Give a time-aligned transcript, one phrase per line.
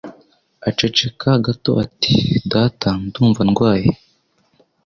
[0.69, 2.15] Aceceka gato ati:
[2.51, 3.89] "Data, ndumva ndwaye."